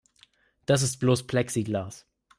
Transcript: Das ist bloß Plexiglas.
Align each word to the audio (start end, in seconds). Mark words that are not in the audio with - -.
Das 0.65 0.81
ist 0.81 0.97
bloß 0.97 1.27
Plexiglas. 1.27 2.07